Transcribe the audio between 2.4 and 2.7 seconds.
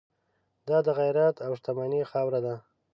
ده.